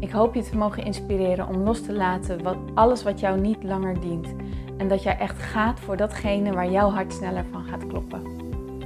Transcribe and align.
Ik 0.00 0.10
hoop 0.10 0.34
je 0.34 0.42
te 0.42 0.56
mogen 0.56 0.84
inspireren 0.84 1.48
om 1.48 1.56
los 1.56 1.82
te 1.82 1.92
laten 1.92 2.42
wat, 2.42 2.56
alles 2.74 3.02
wat 3.02 3.20
jou 3.20 3.40
niet 3.40 3.62
langer 3.62 4.00
dient. 4.00 4.34
En 4.76 4.88
dat 4.88 5.02
jij 5.02 5.18
echt 5.18 5.38
gaat 5.38 5.80
voor 5.80 5.96
datgene 5.96 6.52
waar 6.52 6.70
jouw 6.70 6.90
hart 6.90 7.12
sneller 7.12 7.44
van 7.50 7.64
gaat 7.64 7.86
kloppen. 7.86 8.22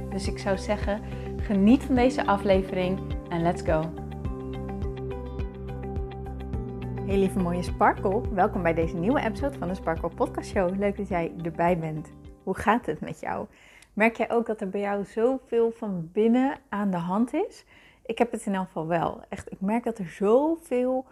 Dus 0.09 0.27
ik 0.27 0.37
zou 0.37 0.57
zeggen, 0.57 1.01
geniet 1.37 1.83
van 1.83 1.95
deze 1.95 2.25
aflevering 2.25 2.99
en 3.29 3.41
let's 3.41 3.61
go. 3.61 3.81
Hey 7.05 7.17
lieve 7.17 7.39
mooie 7.39 7.63
Sparkle, 7.63 8.21
welkom 8.33 8.61
bij 8.61 8.73
deze 8.73 8.95
nieuwe 8.95 9.21
episode 9.21 9.57
van 9.57 9.67
de 9.67 9.75
Sparkle 9.75 10.09
Podcast 10.09 10.49
Show. 10.49 10.77
Leuk 10.77 10.97
dat 10.97 11.07
jij 11.07 11.31
erbij 11.43 11.77
bent. 11.77 12.11
Hoe 12.43 12.57
gaat 12.57 12.85
het 12.85 13.01
met 13.01 13.19
jou? 13.19 13.47
Merk 13.93 14.17
jij 14.17 14.31
ook 14.31 14.45
dat 14.45 14.61
er 14.61 14.69
bij 14.69 14.81
jou 14.81 15.05
zoveel 15.05 15.71
van 15.71 16.09
binnen 16.13 16.57
aan 16.69 16.91
de 16.91 16.97
hand 16.97 17.33
is? 17.33 17.65
Ik 18.05 18.17
heb 18.17 18.31
het 18.31 18.45
in 18.45 18.55
elk 18.55 18.65
geval 18.65 18.87
wel. 18.87 19.21
Echt, 19.29 19.51
ik 19.51 19.61
merk 19.61 19.83
dat 19.83 19.97
er 19.97 20.09
zoveel 20.09 21.05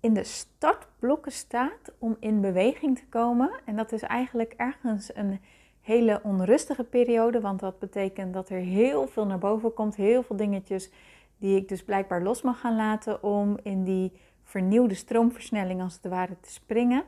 in 0.00 0.14
de 0.14 0.24
startblokken 0.24 1.32
staat 1.32 1.92
om 1.98 2.16
in 2.20 2.40
beweging 2.40 2.98
te 2.98 3.06
komen. 3.08 3.50
En 3.64 3.76
dat 3.76 3.92
is 3.92 4.02
eigenlijk 4.02 4.54
ergens 4.56 5.16
een 5.16 5.40
hele 5.80 6.20
onrustige 6.22 6.84
periode, 6.84 7.40
want 7.40 7.60
dat 7.60 7.78
betekent 7.78 8.34
dat 8.34 8.48
er 8.48 8.58
heel 8.58 9.06
veel 9.06 9.26
naar 9.26 9.38
boven 9.38 9.74
komt, 9.74 9.96
heel 9.96 10.22
veel 10.22 10.36
dingetjes 10.36 10.90
die 11.38 11.56
ik 11.56 11.68
dus 11.68 11.84
blijkbaar 11.84 12.22
los 12.22 12.42
mag 12.42 12.60
gaan 12.60 12.76
laten 12.76 13.22
om 13.22 13.58
in 13.62 13.84
die 13.84 14.12
vernieuwde 14.42 14.94
stroomversnelling 14.94 15.82
als 15.82 15.94
het 15.94 16.12
ware 16.12 16.36
te 16.40 16.52
springen. 16.52 17.04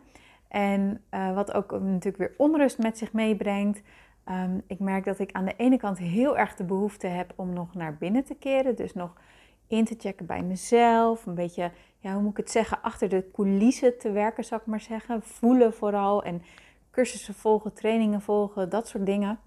En 0.48 1.02
uh, 1.10 1.34
wat 1.34 1.52
ook 1.52 1.70
natuurlijk 1.70 2.16
weer 2.16 2.34
onrust 2.36 2.78
met 2.78 2.98
zich 2.98 3.12
meebrengt. 3.12 3.82
Ehm, 4.30 4.58
ik 4.66 4.78
merk 4.78 5.04
dat 5.04 5.18
ik 5.18 5.32
aan 5.32 5.44
de 5.44 5.54
ene 5.56 5.76
kant 5.76 5.98
heel 5.98 6.38
erg 6.38 6.54
de 6.54 6.64
behoefte 6.64 7.06
heb 7.06 7.32
om 7.36 7.52
nog 7.52 7.74
naar 7.74 7.96
binnen 7.96 8.24
te 8.24 8.34
keren. 8.34 8.76
Dus 8.76 8.92
nog 8.94 9.12
in 9.66 9.84
te 9.84 9.94
checken 9.98 10.26
bij 10.26 10.42
mezelf. 10.42 11.26
Een 11.26 11.34
beetje, 11.34 11.70
ja, 11.98 12.12
hoe 12.12 12.22
moet 12.22 12.30
ik 12.30 12.36
het 12.36 12.50
zeggen, 12.50 12.82
achter 12.82 13.08
de 13.08 13.30
coulissen 13.32 13.98
te 13.98 14.10
werken, 14.10 14.44
zou 14.44 14.60
ik 14.60 14.66
maar 14.66 14.80
zeggen. 14.80 15.22
Voelen 15.22 15.72
vooral 15.72 16.22
en 16.22 16.42
cursussen 16.90 17.34
volgen, 17.34 17.72
trainingen 17.72 18.20
volgen, 18.20 18.68
dat 18.68 18.88
soort 18.88 19.06
dingen. 19.06 19.38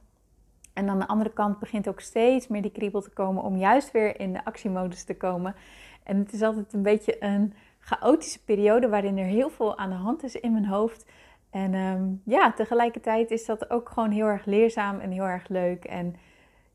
En 0.73 0.89
aan 0.89 0.99
de 0.99 1.07
andere 1.07 1.33
kant 1.33 1.59
begint 1.59 1.87
ook 1.87 1.99
steeds 1.99 2.47
meer 2.47 2.61
die 2.61 2.71
kriebel 2.71 3.01
te 3.01 3.13
komen 3.13 3.43
om 3.43 3.57
juist 3.57 3.91
weer 3.91 4.19
in 4.19 4.33
de 4.33 4.45
actiemodus 4.45 5.03
te 5.03 5.17
komen. 5.17 5.55
En 6.03 6.17
het 6.17 6.33
is 6.33 6.41
altijd 6.41 6.73
een 6.73 6.83
beetje 6.83 7.23
een 7.23 7.53
chaotische 7.79 8.43
periode 8.43 8.89
waarin 8.89 9.17
er 9.17 9.25
heel 9.25 9.49
veel 9.49 9.77
aan 9.77 9.89
de 9.89 9.95
hand 9.95 10.23
is 10.23 10.35
in 10.35 10.51
mijn 10.51 10.65
hoofd. 10.65 11.05
En 11.53 11.73
ehm, 11.73 12.03
ja, 12.23 12.53
tegelijkertijd 12.53 13.31
is 13.31 13.45
dat 13.45 13.69
ook 13.69 13.89
gewoon 13.89 14.11
heel 14.11 14.27
erg 14.27 14.45
leerzaam 14.45 14.99
en 14.99 15.11
heel 15.11 15.23
erg 15.23 15.47
leuk. 15.47 15.85
En 15.85 16.15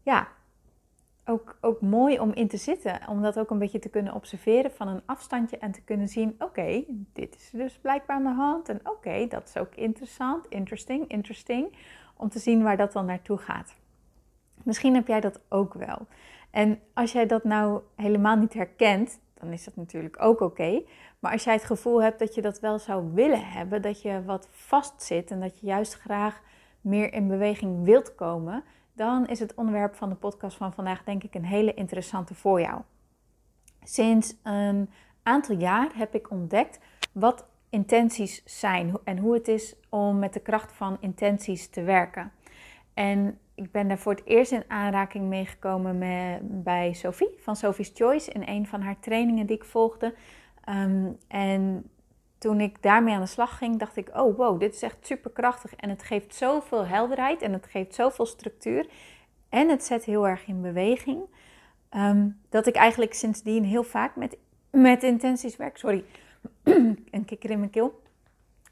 ja, 0.02 0.28
ook, 1.24 1.58
ook 1.60 1.80
mooi 1.80 2.18
om 2.20 2.32
in 2.32 2.48
te 2.48 2.56
zitten. 2.56 3.00
Om 3.08 3.22
dat 3.22 3.38
ook 3.38 3.50
een 3.50 3.58
beetje 3.58 3.78
te 3.78 3.88
kunnen 3.88 4.14
observeren 4.14 4.70
van 4.70 4.88
een 4.88 5.02
afstandje 5.06 5.58
en 5.58 5.72
te 5.72 5.82
kunnen 5.82 6.08
zien: 6.08 6.34
oké, 6.38 6.84
dit 7.12 7.34
is 7.34 7.50
dus 7.50 7.78
blijkbaar 7.78 8.16
aan 8.16 8.22
de 8.22 8.28
hand. 8.28 8.68
En 8.68 8.80
oké, 8.82 9.26
dat 9.26 9.48
is 9.48 9.56
ook 9.56 9.74
interessant, 9.74 10.46
interesting, 10.48 11.08
interesting. 11.08 11.76
Om 12.16 12.28
te 12.28 12.38
zien 12.38 12.62
waar 12.62 12.76
dat 12.76 12.92
dan 12.92 13.06
naartoe 13.06 13.38
gaat. 13.38 13.76
Misschien 14.62 14.94
heb 14.94 15.06
jij 15.06 15.20
dat 15.20 15.40
ook 15.48 15.74
wel. 15.74 16.06
En 16.50 16.80
als 16.94 17.12
jij 17.12 17.26
dat 17.26 17.44
nou 17.44 17.80
helemaal 17.96 18.36
niet 18.36 18.54
herkent, 18.54 19.20
dan 19.40 19.52
is 19.52 19.64
dat 19.64 19.76
natuurlijk 19.76 20.22
ook 20.22 20.40
oké. 20.40 20.82
Maar 21.18 21.32
als 21.32 21.44
jij 21.44 21.54
het 21.54 21.64
gevoel 21.64 22.02
hebt 22.02 22.18
dat 22.18 22.34
je 22.34 22.42
dat 22.42 22.60
wel 22.60 22.78
zou 22.78 23.12
willen 23.14 23.46
hebben, 23.46 23.82
dat 23.82 24.02
je 24.02 24.24
wat 24.24 24.48
vastzit 24.50 25.30
en 25.30 25.40
dat 25.40 25.60
je 25.60 25.66
juist 25.66 25.94
graag 25.94 26.40
meer 26.80 27.12
in 27.12 27.28
beweging 27.28 27.84
wilt 27.84 28.14
komen, 28.14 28.64
dan 28.92 29.26
is 29.26 29.40
het 29.40 29.54
onderwerp 29.54 29.94
van 29.94 30.08
de 30.08 30.14
podcast 30.14 30.56
van 30.56 30.72
vandaag 30.72 31.04
denk 31.04 31.22
ik 31.22 31.34
een 31.34 31.44
hele 31.44 31.74
interessante 31.74 32.34
voor 32.34 32.60
jou. 32.60 32.80
Sinds 33.82 34.34
een 34.42 34.90
aantal 35.22 35.56
jaar 35.56 35.90
heb 35.94 36.14
ik 36.14 36.30
ontdekt 36.30 36.78
wat 37.12 37.46
intenties 37.70 38.42
zijn 38.44 38.98
en 39.04 39.18
hoe 39.18 39.34
het 39.34 39.48
is 39.48 39.76
om 39.88 40.18
met 40.18 40.32
de 40.32 40.40
kracht 40.40 40.72
van 40.72 40.96
intenties 41.00 41.68
te 41.68 41.82
werken. 41.82 42.32
En 42.94 43.38
ik 43.58 43.70
ben 43.70 43.88
daar 43.88 43.98
voor 43.98 44.12
het 44.12 44.24
eerst 44.24 44.52
in 44.52 44.64
aanraking 44.68 45.28
meegekomen 45.28 45.98
met, 45.98 46.62
bij 46.64 46.92
Sophie 46.92 47.34
van 47.38 47.56
Sophie's 47.56 47.90
Choice 47.94 48.30
in 48.30 48.42
een 48.46 48.66
van 48.66 48.80
haar 48.80 48.98
trainingen 49.00 49.46
die 49.46 49.56
ik 49.56 49.64
volgde. 49.64 50.14
Ehm, 50.64 51.12
en 51.28 51.90
toen 52.38 52.60
ik 52.60 52.82
daarmee 52.82 53.14
aan 53.14 53.20
de 53.20 53.26
slag 53.26 53.58
ging, 53.58 53.78
dacht 53.78 53.96
ik: 53.96 54.10
oh 54.16 54.36
wow, 54.36 54.60
dit 54.60 54.74
is 54.74 54.82
echt 54.82 55.06
super 55.06 55.30
krachtig. 55.30 55.74
En 55.74 55.88
het 55.88 56.02
geeft 56.02 56.34
zoveel 56.34 56.86
helderheid 56.86 57.42
en 57.42 57.52
het 57.52 57.66
geeft 57.66 57.94
zoveel 57.94 58.26
structuur. 58.26 58.86
En 59.48 59.68
het 59.68 59.84
zet 59.84 60.04
heel 60.04 60.28
erg 60.28 60.46
in 60.46 60.62
beweging. 60.62 61.22
Ehm, 61.88 62.28
dat 62.48 62.66
ik 62.66 62.74
eigenlijk 62.74 63.14
sindsdien 63.14 63.64
heel 63.64 63.82
vaak 63.82 64.16
met, 64.16 64.36
met 64.70 65.02
intenties 65.02 65.56
werk. 65.56 65.76
Sorry, 65.76 66.04
een 67.10 67.24
kikker 67.24 67.50
in 67.50 67.58
mijn 67.58 67.70
keel. 67.70 68.00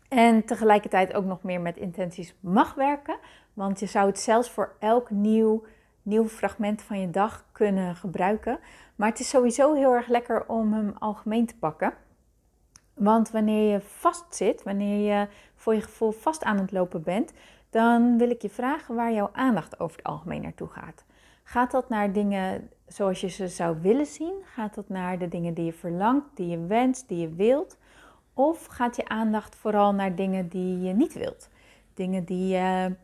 En 0.08 0.44
tegelijkertijd 0.44 1.14
ook 1.14 1.24
nog 1.24 1.42
meer 1.42 1.60
met 1.60 1.76
intenties 1.76 2.34
mag 2.40 2.74
werken. 2.74 3.18
Want 3.54 3.80
je 3.80 3.86
zou 3.86 4.06
het 4.06 4.18
zelfs 4.18 4.50
voor 4.50 4.76
elk 4.78 5.10
nieuw, 5.10 5.64
nieuw 6.02 6.28
fragment 6.28 6.82
van 6.82 7.00
je 7.00 7.10
dag 7.10 7.44
kunnen 7.52 7.96
gebruiken. 7.96 8.58
Maar 8.96 9.08
het 9.08 9.20
is 9.20 9.28
sowieso 9.28 9.74
heel 9.74 9.94
erg 9.94 10.08
lekker 10.08 10.46
om 10.46 10.72
hem 10.72 10.94
algemeen 10.98 11.46
te 11.46 11.56
pakken. 11.56 11.94
Want 12.94 13.30
wanneer 13.30 13.72
je 13.72 13.80
vastzit, 13.80 14.62
wanneer 14.62 15.12
je 15.12 15.28
voor 15.54 15.74
je 15.74 15.80
gevoel 15.80 16.12
vast 16.12 16.44
aan 16.44 16.58
het 16.58 16.72
lopen 16.72 17.02
bent, 17.02 17.32
dan 17.70 18.18
wil 18.18 18.30
ik 18.30 18.42
je 18.42 18.50
vragen 18.50 18.94
waar 18.94 19.12
jouw 19.12 19.30
aandacht 19.32 19.80
over 19.80 19.96
het 19.96 20.06
algemeen 20.06 20.42
naartoe 20.42 20.68
gaat. 20.68 21.04
Gaat 21.42 21.70
dat 21.70 21.88
naar 21.88 22.12
dingen 22.12 22.70
zoals 22.86 23.20
je 23.20 23.28
ze 23.28 23.48
zou 23.48 23.76
willen 23.80 24.06
zien? 24.06 24.34
Gaat 24.44 24.74
dat 24.74 24.88
naar 24.88 25.18
de 25.18 25.28
dingen 25.28 25.54
die 25.54 25.64
je 25.64 25.72
verlangt, 25.72 26.26
die 26.34 26.48
je 26.48 26.66
wenst, 26.66 27.08
die 27.08 27.20
je 27.20 27.34
wilt? 27.34 27.78
Of 28.38 28.66
gaat 28.66 28.97
je 28.97 29.08
aandacht 29.08 29.56
vooral 29.56 29.94
naar 29.94 30.14
dingen 30.14 30.48
die 30.48 30.80
je 30.80 30.92
niet 30.92 31.12
wilt? 31.12 31.48
Dingen 31.94 32.24
die 32.24 32.47
je 32.48 32.94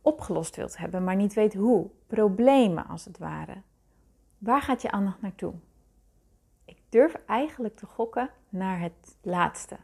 opgelost 0.00 0.56
wilt 0.56 0.76
hebben, 0.76 1.04
maar 1.04 1.16
niet 1.16 1.34
weet 1.34 1.54
hoe. 1.54 1.90
Problemen 2.06 2.86
als 2.86 3.04
het 3.04 3.18
ware. 3.18 3.54
Waar 4.38 4.62
gaat 4.62 4.82
je 4.82 4.90
aandacht 4.90 5.22
naartoe? 5.22 5.52
Ik 6.64 6.78
durf 6.88 7.14
eigenlijk 7.26 7.76
te 7.76 7.86
gokken 7.86 8.30
naar 8.48 8.80
het 8.80 9.16
laatste. 9.22 9.76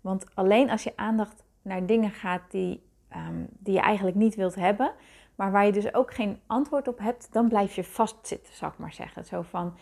Want 0.00 0.34
alleen 0.34 0.70
als 0.70 0.82
je 0.82 0.96
aandacht 0.96 1.44
naar 1.62 1.86
dingen 1.86 2.10
gaat 2.10 2.50
die, 2.50 2.82
ehm, 3.08 3.44
die 3.48 3.74
je 3.74 3.80
eigenlijk 3.80 4.16
niet 4.16 4.34
wilt 4.34 4.54
hebben, 4.54 4.92
maar 5.34 5.50
waar 5.50 5.66
je 5.66 5.72
dus 5.72 5.94
ook 5.94 6.14
geen 6.14 6.40
antwoord 6.46 6.88
op 6.88 6.98
hebt, 6.98 7.32
dan 7.32 7.48
blijf 7.48 7.74
je 7.74 7.84
vastzitten, 7.84 8.54
zou 8.54 8.72
ik 8.72 8.78
maar 8.78 8.92
zeggen. 8.92 9.24
Zo 9.24 9.42
van, 9.42 9.76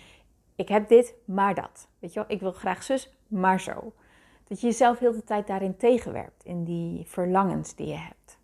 ik 0.55 0.69
heb 0.69 0.89
dit, 0.89 1.15
maar 1.25 1.55
dat. 1.55 1.89
Weet 1.99 2.13
je 2.13 2.21
wel, 2.21 2.31
ik 2.31 2.41
wil 2.41 2.53
graag 2.53 2.83
zus, 2.83 3.13
maar 3.35 3.61
zo. 3.61 3.93
Dat 4.45 4.61
je 4.61 4.67
jezelf 4.67 4.99
heel 4.99 5.13
de 5.13 5.25
tijd 5.25 5.47
daarin 5.47 5.77
tegenwerpt, 5.77 6.45
in 6.45 6.65
die 6.65 7.07
verlangens 7.07 7.75
die 7.75 7.87
je 7.87 7.97
hebt. 7.97 8.39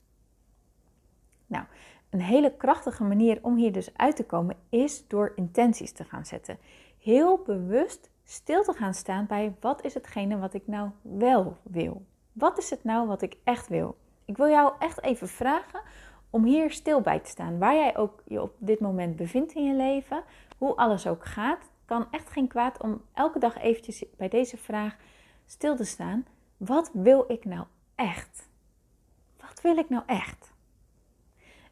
Nou, 1.46 1.64
een 2.10 2.20
hele 2.20 2.56
krachtige 2.56 3.04
manier 3.04 3.38
om 3.42 3.56
hier 3.56 3.72
dus 3.72 3.96
uit 3.96 4.16
te 4.16 4.24
komen 4.24 4.56
is 4.68 5.08
door 5.08 5.32
intenties 5.36 5.92
te 5.92 6.04
gaan 6.04 6.26
zetten. 6.26 6.58
Heel 6.98 7.42
bewust 7.46 8.10
stil 8.24 8.62
te 8.62 8.72
gaan 8.72 8.94
staan 8.94 9.26
bij 9.26 9.54
wat 9.60 9.84
is 9.84 9.94
hetgene 9.94 10.38
wat 10.38 10.54
ik 10.54 10.66
nou 10.66 10.91
wel 11.03 11.56
wil. 11.62 12.03
Wat 12.32 12.59
is 12.59 12.70
het 12.70 12.84
nou 12.84 13.06
wat 13.06 13.22
ik 13.22 13.36
echt 13.44 13.68
wil? 13.68 13.97
Ik 14.24 14.36
wil 14.36 14.48
jou 14.48 14.72
echt 14.78 15.03
even 15.03 15.28
vragen 15.28 15.80
om 16.30 16.44
hier 16.44 16.70
stil 16.70 17.00
bij 17.00 17.18
te 17.18 17.30
staan. 17.30 17.59
Waar 17.59 17.74
jij 17.74 17.97
ook 17.97 18.22
je 18.26 18.42
op 18.42 18.54
dit 18.59 18.80
moment 18.80 19.16
bevindt 19.16 19.53
in 19.53 19.65
je 19.65 19.74
leven, 19.74 20.22
hoe 20.59 20.76
alles 20.76 21.06
ook 21.06 21.24
gaat, 21.24 21.69
kan 21.91 22.07
echt 22.10 22.31
geen 22.31 22.48
kwaad 22.48 22.83
om 22.83 23.03
elke 23.13 23.39
dag 23.39 23.59
eventjes 23.59 24.04
bij 24.16 24.28
deze 24.28 24.57
vraag 24.57 24.97
stil 25.47 25.77
te 25.77 25.84
staan. 25.84 26.27
Wat 26.57 26.91
wil 26.92 27.25
ik 27.28 27.45
nou 27.45 27.65
echt? 27.95 28.48
Wat 29.41 29.60
wil 29.60 29.77
ik 29.77 29.89
nou 29.89 30.03
echt? 30.07 30.53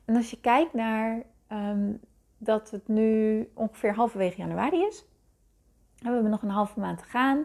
En 0.05 0.17
als 0.17 0.31
je 0.31 0.41
kijkt 0.41 0.75
naar 0.75 1.23
ehm, 1.47 1.93
dat 2.38 2.70
het 2.70 2.88
nu 2.88 3.49
ongeveer 3.55 3.94
halverwege 3.94 4.37
januari 4.37 4.82
is, 4.82 5.05
en 5.99 6.06
we 6.06 6.12
hebben 6.12 6.31
nog 6.31 6.43
een 6.43 6.49
halve 6.49 6.81
maand 6.81 6.99
te 6.99 7.05
gaan. 7.05 7.44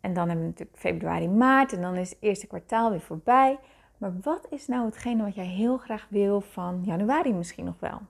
En 0.00 0.12
dan 0.12 0.28
hebben 0.28 0.44
we 0.44 0.50
natuurlijk 0.50 0.78
februari, 0.78 1.28
maart 1.28 1.72
en 1.72 1.80
dan 1.80 1.96
is 1.96 2.10
het 2.10 2.18
eerste 2.20 2.46
kwartaal 2.46 2.90
weer 2.90 3.00
voorbij. 3.00 3.58
Maar 3.98 4.20
wat 4.20 4.46
is 4.50 4.66
nou 4.66 4.84
hetgene 4.84 5.22
wat 5.22 5.34
jij 5.34 5.46
heel 5.46 5.78
graag 5.78 6.06
wil 6.10 6.40
van 6.40 6.82
januari 6.84 7.32
misschien 7.32 7.64
nog 7.64 7.80
wel? 7.80 8.00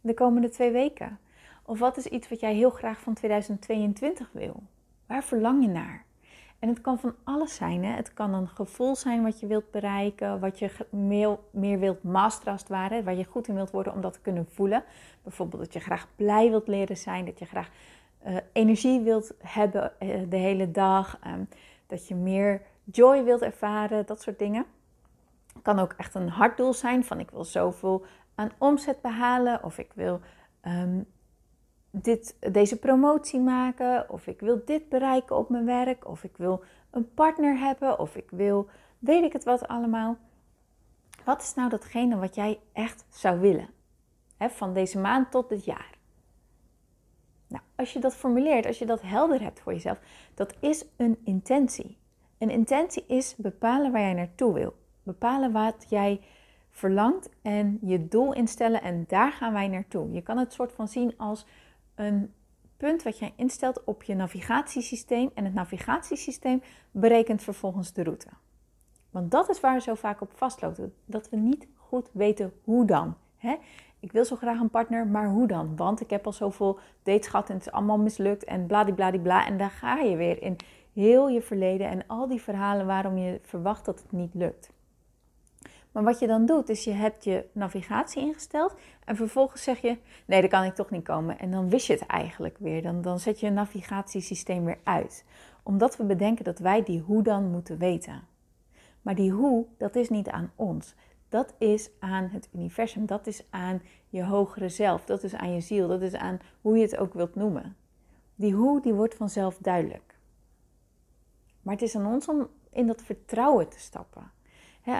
De 0.00 0.14
komende 0.14 0.48
twee 0.48 0.70
weken. 0.70 1.18
Of 1.68 1.78
wat 1.78 1.96
is 1.96 2.06
iets 2.06 2.28
wat 2.28 2.40
jij 2.40 2.54
heel 2.54 2.70
graag 2.70 3.00
van 3.00 3.14
2022 3.14 4.30
wil? 4.32 4.62
Waar 5.06 5.24
verlang 5.24 5.62
je 5.62 5.68
naar? 5.68 6.04
En 6.58 6.68
het 6.68 6.80
kan 6.80 6.98
van 6.98 7.14
alles 7.24 7.54
zijn. 7.54 7.84
Hè? 7.84 7.92
Het 7.92 8.14
kan 8.14 8.34
een 8.34 8.48
gevoel 8.48 8.96
zijn 8.96 9.22
wat 9.22 9.40
je 9.40 9.46
wilt 9.46 9.70
bereiken, 9.70 10.40
wat 10.40 10.58
je 10.58 10.70
meer, 11.50 11.78
wilt 11.78 12.02
masteren 12.02 13.04
waar 13.04 13.14
je 13.14 13.24
goed 13.24 13.48
in 13.48 13.54
wilt 13.54 13.70
worden 13.70 13.92
om 13.92 14.00
dat 14.00 14.12
te 14.12 14.20
kunnen 14.20 14.46
voelen. 14.50 14.84
Bijvoorbeeld 15.22 15.62
dat 15.62 15.72
je 15.72 15.80
graag 15.80 16.06
blij 16.16 16.50
wilt 16.50 16.68
leren 16.68 16.96
zijn, 16.96 17.24
dat 17.24 17.38
je 17.38 17.44
graag 17.44 17.70
uh, 18.26 18.36
energie 18.52 19.00
wilt 19.00 19.34
hebben 19.38 19.92
uh, 20.00 20.20
de 20.28 20.36
hele 20.36 20.70
dag, 20.70 21.18
um, 21.26 21.48
dat 21.86 22.08
je 22.08 22.14
meer 22.14 22.62
joy 22.84 23.24
wilt 23.24 23.42
ervaren, 23.42 24.06
dat 24.06 24.22
soort 24.22 24.38
dingen. 24.38 24.64
Het 25.52 25.62
kan 25.62 25.78
ook 25.78 25.94
echt 25.96 26.14
een 26.14 26.28
hartdoel 26.28 26.72
zijn 26.72 27.04
van 27.04 27.20
ik 27.20 27.30
wil 27.30 27.44
zoveel 27.44 28.04
aan 28.34 28.50
omzet 28.58 29.00
behalen 29.00 29.64
of 29.64 29.78
ik 29.78 29.90
wil 29.94 30.20
um, 30.66 31.06
dit, 31.90 32.36
deze 32.52 32.78
promotie 32.78 33.40
maken, 33.40 34.10
of 34.10 34.26
ik 34.26 34.40
wil 34.40 34.62
dit 34.64 34.88
bereiken 34.88 35.36
op 35.36 35.48
mijn 35.48 35.64
werk, 35.64 36.08
of 36.08 36.24
ik 36.24 36.36
wil 36.36 36.62
een 36.90 37.14
partner 37.14 37.58
hebben, 37.58 37.98
of 37.98 38.16
ik 38.16 38.30
wil 38.30 38.68
weet 38.98 39.24
ik 39.24 39.32
het 39.32 39.44
wat 39.44 39.68
allemaal. 39.68 40.16
Wat 41.24 41.42
is 41.42 41.54
nou 41.54 41.68
datgene 41.68 42.16
wat 42.16 42.34
jij 42.34 42.58
echt 42.72 43.04
zou 43.08 43.40
willen? 43.40 43.68
van 44.38 44.74
deze 44.74 44.98
maand 44.98 45.30
tot 45.30 45.48
dit 45.48 45.64
jaar. 45.64 45.98
Nou, 47.46 47.62
als 47.76 47.92
je 47.92 47.98
dat 47.98 48.16
formuleert, 48.16 48.66
als 48.66 48.78
je 48.78 48.86
dat 48.86 49.02
helder 49.02 49.42
hebt 49.42 49.60
voor 49.60 49.72
jezelf, 49.72 49.98
dat 50.34 50.54
is 50.60 50.84
een 50.96 51.18
intentie. 51.24 51.96
Een 52.38 52.50
intentie 52.50 53.04
is 53.06 53.34
bepalen 53.36 53.92
waar 53.92 54.00
jij 54.00 54.12
naartoe 54.12 54.52
wil. 54.52 54.74
Bepalen 55.02 55.52
wat 55.52 55.86
jij 55.88 56.20
verlangt 56.70 57.28
en 57.42 57.78
je 57.82 58.08
doel 58.08 58.34
instellen 58.34 58.82
en 58.82 59.04
daar 59.08 59.32
gaan 59.32 59.52
wij 59.52 59.68
naartoe. 59.68 60.12
Je 60.12 60.22
kan 60.22 60.38
het 60.38 60.52
soort 60.52 60.72
van 60.72 60.88
zien 60.88 61.14
als 61.16 61.46
een 61.98 62.32
punt 62.76 63.02
wat 63.02 63.18
jij 63.18 63.32
instelt 63.36 63.84
op 63.84 64.02
je 64.02 64.14
navigatiesysteem 64.14 65.30
en 65.34 65.44
het 65.44 65.54
navigatiesysteem 65.54 66.62
berekent 66.90 67.42
vervolgens 67.42 67.92
de 67.92 68.02
route. 68.02 68.28
Want 69.10 69.30
dat 69.30 69.48
is 69.48 69.60
waar 69.60 69.74
we 69.74 69.80
zo 69.80 69.94
vaak 69.94 70.20
op 70.20 70.32
vastlopen, 70.34 70.94
dat 71.04 71.28
we 71.28 71.36
niet 71.36 71.66
goed 71.76 72.10
weten 72.12 72.52
hoe 72.64 72.84
dan. 72.84 73.16
Hè? 73.36 73.56
Ik 74.00 74.12
wil 74.12 74.24
zo 74.24 74.36
graag 74.36 74.60
een 74.60 74.70
partner, 74.70 75.06
maar 75.06 75.28
hoe 75.28 75.46
dan? 75.46 75.76
Want 75.76 76.00
ik 76.00 76.10
heb 76.10 76.26
al 76.26 76.32
zoveel 76.32 76.78
dates 77.02 77.26
gehad 77.26 77.48
en 77.48 77.54
het 77.54 77.66
is 77.66 77.72
allemaal 77.72 77.98
mislukt 77.98 78.44
en 78.44 78.66
bladibladibla. 78.66 79.46
En 79.46 79.58
daar 79.58 79.70
ga 79.70 79.96
je 79.96 80.16
weer 80.16 80.42
in 80.42 80.56
heel 80.92 81.28
je 81.28 81.42
verleden 81.42 81.88
en 81.88 82.06
al 82.06 82.28
die 82.28 82.42
verhalen 82.42 82.86
waarom 82.86 83.18
je 83.18 83.40
verwacht 83.42 83.84
dat 83.84 84.02
het 84.02 84.12
niet 84.12 84.34
lukt. 84.34 84.70
Maar 85.98 86.06
wat 86.06 86.18
je 86.18 86.26
dan 86.26 86.46
doet, 86.46 86.68
is 86.68 86.84
je 86.84 86.90
hebt 86.90 87.24
je 87.24 87.44
navigatie 87.52 88.22
ingesteld 88.22 88.74
en 89.04 89.16
vervolgens 89.16 89.62
zeg 89.62 89.80
je, 89.80 89.98
nee, 90.26 90.40
daar 90.40 90.50
kan 90.50 90.64
ik 90.64 90.74
toch 90.74 90.90
niet 90.90 91.04
komen. 91.04 91.38
En 91.38 91.50
dan 91.50 91.68
wist 91.68 91.86
je 91.86 91.92
het 91.92 92.06
eigenlijk 92.06 92.56
weer. 92.58 92.82
Dan, 92.82 93.02
dan 93.02 93.18
zet 93.18 93.40
je 93.40 93.46
een 93.46 93.54
navigatiesysteem 93.54 94.64
weer 94.64 94.78
uit. 94.82 95.24
Omdat 95.62 95.96
we 95.96 96.04
bedenken 96.04 96.44
dat 96.44 96.58
wij 96.58 96.82
die 96.82 97.00
hoe 97.00 97.22
dan 97.22 97.50
moeten 97.50 97.78
weten. 97.78 98.22
Maar 99.02 99.14
die 99.14 99.30
hoe, 99.30 99.66
dat 99.78 99.96
is 99.96 100.08
niet 100.08 100.28
aan 100.28 100.52
ons. 100.56 100.94
Dat 101.28 101.54
is 101.58 101.90
aan 101.98 102.28
het 102.32 102.48
universum. 102.54 103.06
Dat 103.06 103.26
is 103.26 103.44
aan 103.50 103.82
je 104.08 104.24
hogere 104.24 104.68
zelf. 104.68 105.04
Dat 105.04 105.22
is 105.22 105.34
aan 105.34 105.52
je 105.52 105.60
ziel. 105.60 105.88
Dat 105.88 106.02
is 106.02 106.14
aan 106.14 106.38
hoe 106.60 106.76
je 106.76 106.82
het 106.82 106.96
ook 106.96 107.14
wilt 107.14 107.34
noemen. 107.34 107.76
Die 108.34 108.54
hoe, 108.54 108.80
die 108.80 108.94
wordt 108.94 109.14
vanzelf 109.14 109.56
duidelijk. 109.60 110.14
Maar 111.62 111.74
het 111.74 111.82
is 111.82 111.96
aan 111.96 112.06
ons 112.06 112.28
om 112.28 112.48
in 112.70 112.86
dat 112.86 113.02
vertrouwen 113.02 113.68
te 113.68 113.78
stappen. 113.78 114.30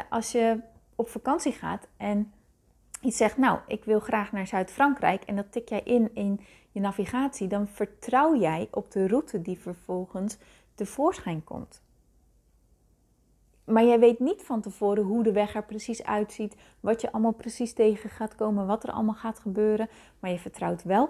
als 0.09 0.33
je 0.33 0.61
op 0.99 1.09
vakantie 1.09 1.53
gaat 1.53 1.89
en 1.97 2.33
iets 3.01 3.17
zegt, 3.17 3.37
nou, 3.37 3.59
ik 3.67 3.85
wil 3.85 4.01
graag 4.01 4.33
naar 4.33 4.47
Zuid-Frankrijk 4.47 5.23
en 5.25 5.37
dat 5.37 5.53
tik 5.53 5.69
jij 5.69 5.81
in 5.85 6.15
in 6.15 6.41
je 6.71 6.81
navigatie, 6.81 7.49
dan 7.49 7.69
vertrouw 7.69 8.37
jij 8.37 8.69
op 8.71 8.91
de 8.91 9.09
route 9.09 9.43
die 9.43 9.59
vervolgens 9.59 10.39
tevoorschijn 10.75 11.45
komt. 11.45 11.83
Maar 13.65 13.85
jij 13.85 13.99
weet 13.99 14.19
niet 14.19 14.43
van 14.43 14.61
tevoren 14.61 15.05
hoe 15.05 15.23
de 15.23 15.33
weg 15.33 15.55
er 15.55 15.65
precies 15.65 16.05
uitziet, 16.05 16.57
wat 16.81 17.01
je 17.01 17.13
allemaal 17.13 17.33
precies 17.33 17.73
tegen 17.73 18.11
gaat 18.11 18.35
komen, 18.35 18.67
wat 18.67 18.83
er 18.83 18.93
allemaal 18.93 19.15
gaat 19.15 19.39
gebeuren. 19.39 19.89
Maar 20.19 20.31
je 20.31 20.39
vertrouwt 20.39 20.83
wel, 20.83 21.09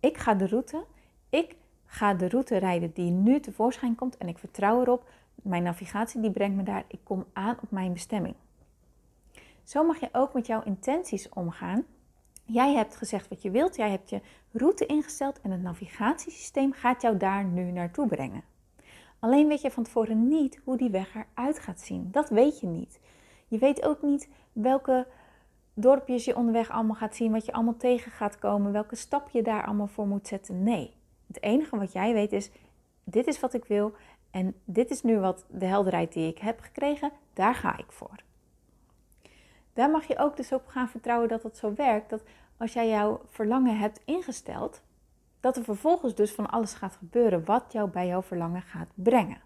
ik 0.00 0.16
ga 0.16 0.34
de 0.34 0.46
route, 0.46 0.84
ik 1.30 1.56
ga 1.86 2.14
de 2.14 2.28
route 2.28 2.56
rijden 2.56 2.92
die 2.92 3.10
nu 3.10 3.40
tevoorschijn 3.40 3.94
komt 3.94 4.16
en 4.16 4.28
ik 4.28 4.38
vertrouw 4.38 4.80
erop, 4.80 5.08
mijn 5.34 5.62
navigatie 5.62 6.20
die 6.20 6.30
brengt 6.30 6.56
me 6.56 6.62
daar, 6.62 6.84
ik 6.88 7.00
kom 7.02 7.24
aan 7.32 7.56
op 7.62 7.70
mijn 7.70 7.92
bestemming. 7.92 8.34
Zo 9.66 9.84
mag 9.84 10.00
je 10.00 10.08
ook 10.12 10.32
met 10.32 10.46
jouw 10.46 10.62
intenties 10.62 11.28
omgaan. 11.28 11.84
Jij 12.44 12.74
hebt 12.74 12.96
gezegd 12.96 13.28
wat 13.28 13.42
je 13.42 13.50
wilt, 13.50 13.76
jij 13.76 13.90
hebt 13.90 14.10
je 14.10 14.20
route 14.52 14.86
ingesteld 14.86 15.40
en 15.40 15.50
het 15.50 15.62
navigatiesysteem 15.62 16.72
gaat 16.72 17.02
jou 17.02 17.16
daar 17.16 17.44
nu 17.44 17.70
naartoe 17.70 18.06
brengen. 18.06 18.42
Alleen 19.18 19.48
weet 19.48 19.60
je 19.60 19.70
van 19.70 19.82
tevoren 19.82 20.28
niet 20.28 20.60
hoe 20.64 20.76
die 20.76 20.90
weg 20.90 21.14
eruit 21.14 21.58
gaat 21.58 21.80
zien. 21.80 22.08
Dat 22.10 22.28
weet 22.28 22.60
je 22.60 22.66
niet. 22.66 23.00
Je 23.48 23.58
weet 23.58 23.82
ook 23.82 24.02
niet 24.02 24.28
welke 24.52 25.06
dorpjes 25.74 26.24
je 26.24 26.36
onderweg 26.36 26.70
allemaal 26.70 26.96
gaat 26.96 27.16
zien, 27.16 27.32
wat 27.32 27.46
je 27.46 27.52
allemaal 27.52 27.76
tegen 27.76 28.10
gaat 28.10 28.38
komen, 28.38 28.72
welke 28.72 28.96
stap 28.96 29.28
je 29.30 29.42
daar 29.42 29.66
allemaal 29.66 29.86
voor 29.86 30.06
moet 30.06 30.26
zetten. 30.26 30.62
Nee, 30.62 30.94
het 31.26 31.42
enige 31.42 31.76
wat 31.76 31.92
jij 31.92 32.12
weet 32.12 32.32
is: 32.32 32.50
dit 33.04 33.26
is 33.26 33.40
wat 33.40 33.54
ik 33.54 33.64
wil 33.64 33.92
en 34.30 34.54
dit 34.64 34.90
is 34.90 35.02
nu 35.02 35.18
wat 35.18 35.44
de 35.48 35.66
helderheid 35.66 36.12
die 36.12 36.28
ik 36.28 36.38
heb 36.38 36.60
gekregen, 36.60 37.10
daar 37.32 37.54
ga 37.54 37.78
ik 37.78 37.92
voor. 37.92 38.24
Daar 39.76 39.90
mag 39.90 40.06
je 40.06 40.18
ook 40.18 40.36
dus 40.36 40.52
op 40.52 40.66
gaan 40.66 40.88
vertrouwen 40.88 41.28
dat 41.28 41.42
het 41.42 41.56
zo 41.56 41.74
werkt. 41.74 42.10
Dat 42.10 42.22
als 42.56 42.72
jij 42.72 42.88
jouw 42.88 43.20
verlangen 43.30 43.78
hebt 43.78 44.00
ingesteld, 44.04 44.82
dat 45.40 45.56
er 45.56 45.64
vervolgens 45.64 46.14
dus 46.14 46.32
van 46.32 46.50
alles 46.50 46.74
gaat 46.74 46.96
gebeuren 46.96 47.44
wat 47.44 47.64
jou 47.72 47.90
bij 47.90 48.06
jouw 48.06 48.22
verlangen 48.22 48.62
gaat 48.62 48.88
brengen. 48.94 49.40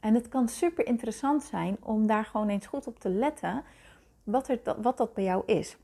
En 0.00 0.14
het 0.14 0.28
kan 0.28 0.48
super 0.48 0.86
interessant 0.86 1.42
zijn 1.42 1.76
om 1.80 2.06
daar 2.06 2.24
gewoon 2.24 2.48
eens 2.48 2.66
goed 2.66 2.86
op 2.86 2.98
te 2.98 3.08
letten 3.08 3.62
wat, 4.24 4.48
er, 4.48 4.60
wat 4.82 4.96
dat 4.96 5.14
bij 5.14 5.24
jou 5.24 5.42
is. 5.46 5.76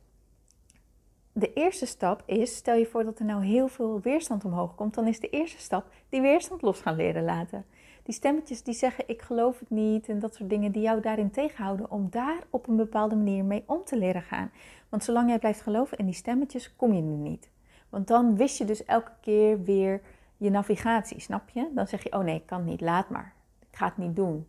De 1.32 1.52
eerste 1.52 1.86
stap 1.86 2.22
is, 2.26 2.56
stel 2.56 2.74
je 2.76 2.86
voor 2.86 3.04
dat 3.04 3.18
er 3.18 3.24
nou 3.24 3.44
heel 3.44 3.68
veel 3.68 4.00
weerstand 4.00 4.44
omhoog 4.44 4.74
komt, 4.74 4.94
dan 4.94 5.06
is 5.06 5.20
de 5.20 5.30
eerste 5.30 5.58
stap 5.58 5.86
die 6.08 6.20
weerstand 6.20 6.62
los 6.62 6.80
gaan 6.80 6.96
leren 6.96 7.24
laten 7.24 7.64
die 8.06 8.14
stemmetjes 8.14 8.62
die 8.62 8.74
zeggen 8.74 9.08
ik 9.08 9.22
geloof 9.22 9.58
het 9.58 9.70
niet 9.70 10.08
en 10.08 10.18
dat 10.18 10.34
soort 10.34 10.50
dingen 10.50 10.72
die 10.72 10.82
jou 10.82 11.00
daarin 11.00 11.30
tegenhouden 11.30 11.90
om 11.90 12.10
daar 12.10 12.42
op 12.50 12.68
een 12.68 12.76
bepaalde 12.76 13.16
manier 13.16 13.44
mee 13.44 13.62
om 13.66 13.84
te 13.84 13.98
leren 13.98 14.22
gaan. 14.22 14.50
Want 14.88 15.04
zolang 15.04 15.28
jij 15.28 15.38
blijft 15.38 15.60
geloven 15.60 15.98
in 15.98 16.04
die 16.04 16.14
stemmetjes, 16.14 16.76
kom 16.76 16.92
je 16.92 17.02
er 17.02 17.08
niet. 17.08 17.50
Want 17.88 18.06
dan 18.06 18.36
wist 18.36 18.58
je 18.58 18.64
dus 18.64 18.84
elke 18.84 19.12
keer 19.20 19.62
weer 19.62 20.00
je 20.36 20.50
navigatie, 20.50 21.20
snap 21.20 21.48
je? 21.48 21.70
Dan 21.74 21.86
zeg 21.86 22.02
je, 22.02 22.12
oh 22.12 22.20
nee, 22.20 22.34
ik 22.34 22.46
kan 22.46 22.64
niet, 22.64 22.80
laat 22.80 23.10
maar. 23.10 23.34
Ik 23.70 23.76
ga 23.76 23.86
het 23.86 23.96
niet 23.96 24.16
doen. 24.16 24.46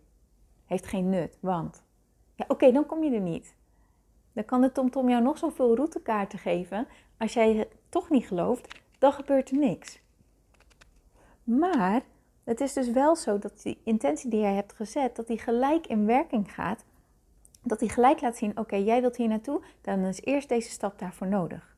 Heeft 0.66 0.88
geen 0.88 1.10
nut, 1.10 1.38
want... 1.40 1.84
Ja, 2.36 2.46
oké, 2.48 2.72
dan 2.72 2.86
kom 2.86 3.04
je 3.04 3.12
er 3.12 3.22
niet. 3.22 3.56
Dan 4.34 4.46
kan 4.46 4.62
de 4.62 4.72
TomTom 4.72 5.10
jou 5.10 5.24
nog 5.24 5.38
zoveel 5.38 5.76
routekaarten 5.76 6.40
geven. 6.40 6.88
Als 7.18 7.34
jij 7.34 7.68
toch 7.90 8.10
niet 8.10 8.28
gelooft, 8.28 8.82
dan 8.98 9.14
gebeurt 9.14 9.50
er 9.50 9.58
niks. 9.58 10.00
Maar 11.44 12.02
het 12.48 12.62
is 12.62 12.74
dus 12.74 12.92
wel 12.92 13.16
zo 13.16 13.40
dat 13.40 13.62
die 13.62 13.82
intentie 13.84 14.30
die 14.30 14.40
jij 14.40 14.54
hebt 14.54 14.74
gezet, 14.74 15.16
dat 15.16 15.28
die 15.28 15.38
gelijk 15.38 15.88
in 15.88 16.06
werking 16.06 16.54
gaat. 16.54 16.86
Dat 17.62 17.80
die 17.80 17.90
gelijk 17.90 18.22
laat 18.22 18.38
zien, 18.38 18.58
oké, 18.58 18.76
jij 18.76 19.02
wilt 19.02 19.16
hier 19.16 19.28
naartoe, 19.28 19.62
dan 19.82 20.00
is 20.00 20.22
eerst 20.22 20.50
deze 20.50 20.70
stap 20.70 21.00
daarvoor 21.00 21.28
nodig. 21.28 21.76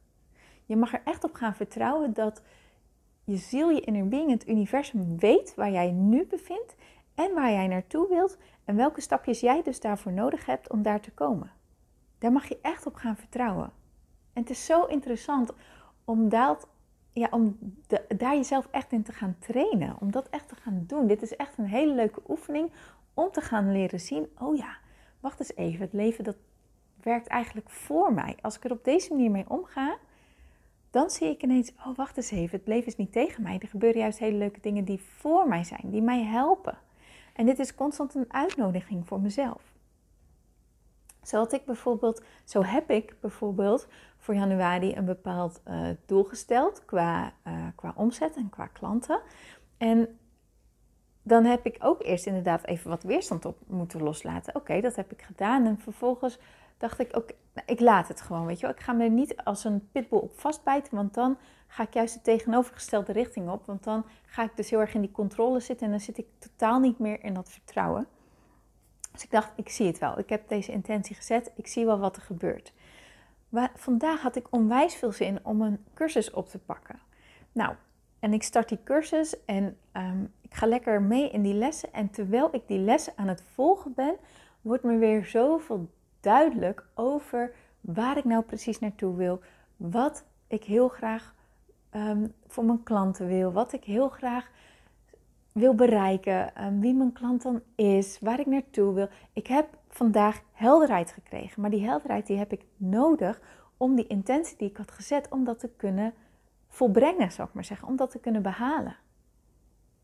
Je 0.65 0.75
mag 0.75 0.93
er 0.93 1.01
echt 1.03 1.23
op 1.23 1.33
gaan 1.33 1.55
vertrouwen 1.55 2.13
dat 2.13 2.41
je 3.23 3.37
ziel, 3.37 3.69
je 3.69 3.81
inner 3.81 4.07
being, 4.07 4.31
het 4.31 4.47
universum 4.47 5.17
weet 5.17 5.55
waar 5.55 5.71
jij 5.71 5.91
nu 5.91 6.25
bevindt 6.25 6.75
en 7.15 7.33
waar 7.33 7.51
jij 7.51 7.67
naartoe 7.67 8.07
wilt 8.07 8.37
en 8.65 8.75
welke 8.75 9.01
stapjes 9.01 9.39
jij 9.39 9.61
dus 9.61 9.79
daarvoor 9.79 10.11
nodig 10.11 10.45
hebt 10.45 10.69
om 10.69 10.81
daar 10.81 11.01
te 11.01 11.11
komen. 11.11 11.51
Daar 12.17 12.31
mag 12.31 12.47
je 12.47 12.59
echt 12.61 12.85
op 12.85 12.95
gaan 12.95 13.17
vertrouwen. 13.17 13.71
En 14.33 14.41
het 14.41 14.49
is 14.49 14.65
zo 14.65 14.83
interessant 14.83 15.51
om 16.05 16.29
dat 16.29 16.67
ja, 17.19 17.27
om 17.31 17.57
daar 18.17 18.35
jezelf 18.35 18.67
echt 18.71 18.91
in 18.91 19.03
te 19.03 19.13
gaan 19.13 19.35
trainen. 19.39 19.95
Om 19.99 20.11
dat 20.11 20.29
echt 20.29 20.47
te 20.47 20.55
gaan 20.55 20.83
doen. 20.87 21.07
Dit 21.07 21.21
is 21.21 21.35
echt 21.35 21.57
een 21.57 21.65
hele 21.65 21.93
leuke 21.93 22.21
oefening 22.27 22.71
om 23.13 23.31
te 23.31 23.41
gaan 23.41 23.71
leren 23.71 23.99
zien. 23.99 24.27
Oh 24.37 24.55
ja, 24.55 24.77
wacht 25.19 25.39
eens 25.39 25.55
even. 25.55 25.81
Het 25.81 25.93
leven 25.93 26.23
dat 26.23 26.35
werkt 27.03 27.27
eigenlijk 27.27 27.69
voor 27.69 28.13
mij. 28.13 28.37
Als 28.41 28.55
ik 28.55 28.63
er 28.63 28.71
op 28.71 28.83
deze 28.83 29.13
manier 29.13 29.31
mee 29.31 29.49
omga, 29.49 29.97
dan 30.89 31.09
zie 31.09 31.29
ik 31.29 31.43
ineens, 31.43 31.71
oh 31.85 31.95
wacht 31.95 32.17
eens 32.17 32.31
even, 32.31 32.57
het 32.57 32.67
leven 32.67 32.87
is 32.87 32.95
niet 32.95 33.11
tegen 33.11 33.43
mij. 33.43 33.57
Er 33.59 33.67
gebeuren 33.67 34.01
juist 34.01 34.19
hele 34.19 34.37
leuke 34.37 34.59
dingen 34.59 34.83
die 34.83 34.99
voor 34.99 35.47
mij 35.47 35.63
zijn, 35.63 35.89
die 35.89 36.01
mij 36.01 36.23
helpen. 36.23 36.77
En 37.33 37.45
dit 37.45 37.59
is 37.59 37.75
constant 37.75 38.15
een 38.15 38.33
uitnodiging 38.33 39.07
voor 39.07 39.19
mezelf. 39.19 39.61
Zo 41.23 41.37
had 41.37 41.53
ik 41.53 41.65
bijvoorbeeld, 41.65 42.23
zo 42.43 42.63
heb 42.63 42.89
ik 42.89 43.15
bijvoorbeeld 43.19 43.87
voor 44.19 44.35
januari 44.35 44.95
een 44.95 45.05
bepaald 45.05 45.61
uh, 45.67 45.89
doel 46.05 46.23
gesteld 46.23 46.85
qua, 46.85 47.33
uh, 47.47 47.53
qua 47.75 47.93
omzet 47.95 48.35
en 48.35 48.49
qua 48.49 48.67
klanten. 48.67 49.21
En 49.77 50.19
dan 51.23 51.45
heb 51.45 51.65
ik 51.65 51.77
ook 51.79 52.03
eerst 52.03 52.25
inderdaad 52.25 52.65
even 52.65 52.89
wat 52.89 53.03
weerstand 53.03 53.45
op 53.45 53.57
moeten 53.67 54.03
loslaten. 54.03 54.55
Oké, 54.55 54.81
dat 54.81 54.95
heb 54.95 55.11
ik 55.11 55.21
gedaan. 55.21 55.65
En 55.65 55.79
vervolgens 55.79 56.39
dacht 56.77 56.99
ik 56.99 57.17
ook, 57.17 57.29
nou, 57.53 57.67
ik 57.67 57.79
laat 57.79 58.07
het 58.07 58.21
gewoon, 58.21 58.45
weet 58.45 58.59
je 58.59 58.65
wel. 58.65 58.75
Ik 58.75 58.81
ga 58.81 58.93
me 58.93 59.03
er 59.03 59.09
niet 59.09 59.43
als 59.43 59.63
een 59.63 59.89
pitbull 59.91 60.19
op 60.19 60.39
vastbijten, 60.39 60.95
want 60.95 61.13
dan 61.13 61.37
ga 61.67 61.83
ik 61.83 61.93
juist 61.93 62.13
de 62.13 62.21
tegenovergestelde 62.21 63.11
richting 63.11 63.49
op. 63.49 63.65
Want 63.65 63.83
dan 63.83 64.05
ga 64.25 64.43
ik 64.43 64.51
dus 64.55 64.69
heel 64.69 64.79
erg 64.79 64.93
in 64.93 65.01
die 65.01 65.11
controle 65.11 65.59
zitten 65.59 65.85
en 65.85 65.91
dan 65.91 66.01
zit 66.01 66.17
ik 66.17 66.27
totaal 66.39 66.79
niet 66.79 66.99
meer 66.99 67.23
in 67.23 67.33
dat 67.33 67.51
vertrouwen. 67.51 68.07
Dus 69.11 69.23
ik 69.23 69.31
dacht, 69.31 69.51
ik 69.55 69.69
zie 69.69 69.87
het 69.87 69.99
wel. 69.99 70.19
Ik 70.19 70.29
heb 70.29 70.47
deze 70.47 70.71
intentie 70.71 71.15
gezet. 71.15 71.51
Ik 71.55 71.67
zie 71.67 71.85
wel 71.85 71.99
wat 71.99 72.15
er 72.15 72.21
gebeurt. 72.21 72.73
Vandaag 73.75 74.21
had 74.21 74.35
ik 74.35 74.47
onwijs 74.49 74.95
veel 74.95 75.11
zin 75.11 75.39
om 75.43 75.61
een 75.61 75.85
cursus 75.93 76.31
op 76.31 76.49
te 76.49 76.59
pakken. 76.59 76.99
Nou, 77.51 77.75
en 78.19 78.33
ik 78.33 78.43
start 78.43 78.69
die 78.69 78.83
cursus 78.83 79.45
en 79.45 79.77
ehm, 79.91 80.23
ik 80.41 80.53
ga 80.53 80.65
lekker 80.65 81.01
mee 81.01 81.29
in 81.29 81.41
die 81.41 81.53
lessen. 81.53 81.93
En 81.93 82.09
terwijl 82.09 82.49
ik 82.51 82.67
die 82.67 82.79
lessen 82.79 83.13
aan 83.15 83.27
het 83.27 83.43
volgen 83.53 83.93
ben, 83.93 84.15
wordt 84.61 84.83
me 84.83 84.97
weer 84.97 85.25
zoveel 85.25 85.89
duidelijk 86.19 86.85
over 86.93 87.53
waar 87.81 88.17
ik 88.17 88.23
nou 88.23 88.43
precies 88.43 88.79
naartoe 88.79 89.15
wil. 89.15 89.39
Wat 89.77 90.25
ik 90.47 90.63
heel 90.63 90.87
graag 90.87 91.35
ehm, 91.89 92.27
voor 92.47 92.65
mijn 92.65 92.83
klanten 92.83 93.27
wil. 93.27 93.51
Wat 93.51 93.73
ik 93.73 93.83
heel 93.83 94.09
graag 94.09 94.49
wil 95.51 95.75
bereiken. 95.75 96.55
Ehm, 96.55 96.79
wie 96.79 96.93
mijn 96.93 97.13
klant 97.13 97.41
dan 97.41 97.61
is. 97.75 98.19
Waar 98.19 98.39
ik 98.39 98.45
naartoe 98.45 98.93
wil. 98.93 99.07
Ik 99.33 99.47
heb 99.47 99.77
vandaag 99.89 100.41
helderheid 100.51 101.11
gekregen. 101.11 101.61
Maar 101.61 101.69
die 101.69 101.85
helderheid 101.85 102.27
die 102.27 102.37
heb 102.37 102.51
ik 102.51 102.65
nodig 102.77 103.41
om 103.77 103.95
die 103.95 104.07
intentie 104.07 104.57
die 104.57 104.69
ik 104.69 104.77
had 104.77 104.91
gezet, 104.91 105.27
om 105.29 105.43
dat 105.43 105.59
te 105.59 105.69
kunnen 105.77 106.13
volbrengen, 106.67 107.31
zou 107.31 107.47
ik 107.47 107.53
maar 107.53 107.65
zeggen. 107.65 107.87
Om 107.87 107.95
dat 107.95 108.11
te 108.11 108.19
kunnen 108.19 108.41
behalen. 108.41 108.95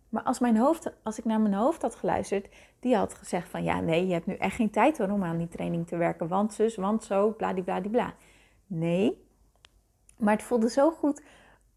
Maar 0.09 0.23
als, 0.23 0.39
mijn 0.39 0.57
hoofd, 0.57 0.91
als 1.03 1.17
ik 1.17 1.25
naar 1.25 1.39
mijn 1.39 1.53
hoofd 1.53 1.81
had 1.81 1.95
geluisterd, 1.95 2.49
die 2.79 2.95
had 2.95 3.13
gezegd 3.13 3.49
van 3.49 3.63
ja, 3.63 3.79
nee, 3.79 4.07
je 4.07 4.13
hebt 4.13 4.25
nu 4.25 4.33
echt 4.33 4.55
geen 4.55 4.69
tijd 4.69 4.99
om 4.99 5.23
aan 5.23 5.37
die 5.37 5.47
training 5.47 5.87
te 5.87 5.97
werken. 5.97 6.27
Want 6.27 6.53
zus, 6.53 6.75
want 6.75 7.03
zo, 7.03 7.31
bladibladibla. 7.31 8.13
Nee, 8.67 9.25
maar 10.17 10.33
het 10.33 10.43
voelde 10.43 10.69
zo 10.69 10.91
goed 10.91 11.21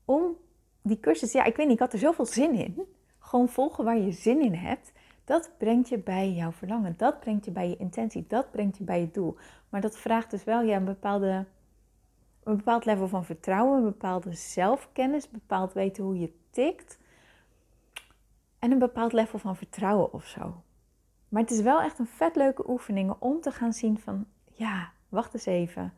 om 0.05 0.37
die 0.83 1.01
cursus, 1.01 1.33
ja, 1.33 1.45
ik 1.45 1.57
weet 1.57 1.67
niet, 1.67 1.75
ik 1.75 1.83
had 1.83 1.93
er 1.93 1.99
zoveel 1.99 2.27
zin 2.27 2.55
in. 2.55 2.83
Gewoon 3.19 3.49
volgen 3.49 3.85
waar 3.85 3.99
je 3.99 4.13
zin 4.13 4.41
in 4.41 4.55
hebt. 4.55 4.93
Dat 5.29 5.51
brengt 5.59 5.89
je 5.89 5.99
bij 5.99 6.33
jouw 6.33 6.53
verlangen. 6.53 6.95
Dat 6.97 7.21
brengt 7.21 7.45
je 7.45 7.51
bij 7.51 7.69
je 7.69 7.77
intentie. 7.77 8.25
Dat 8.29 8.51
brengt 8.51 8.79
je 8.79 8.85
bij 8.85 9.01
je 9.01 9.11
doel. 9.11 9.37
Maar 9.69 9.81
dat 9.81 9.99
vraagt 9.99 10.31
dus 10.31 10.45
wel 10.45 10.63
ja, 10.63 10.77
een, 10.77 10.85
bepaalde, 10.85 11.45
een 12.43 12.57
bepaald 12.57 12.85
level 12.85 13.09
van 13.09 13.25
vertrouwen, 13.25 13.79
een 13.79 13.85
bepaalde 13.85 14.33
zelfkennis, 14.33 15.25
een 15.25 15.31
bepaald 15.33 15.73
weten 15.73 16.05
hoe 16.05 16.19
je 16.19 16.33
tikt. 16.51 16.99
En 18.59 18.71
een 18.71 18.79
bepaald 18.79 19.13
level 19.13 19.39
van 19.39 19.57
vertrouwen 19.57 20.13
of 20.13 20.27
zo. 20.27 20.63
Maar 21.29 21.43
het 21.43 21.51
is 21.51 21.61
wel 21.61 21.81
echt 21.81 21.99
een 21.99 22.07
vet 22.07 22.37
leuke 22.37 22.71
oefening 22.71 23.15
om 23.19 23.41
te 23.41 23.51
gaan 23.51 23.73
zien 23.73 23.99
van, 23.99 24.27
ja, 24.53 24.93
wacht 25.09 25.35
eens 25.35 25.47
even. 25.47 25.93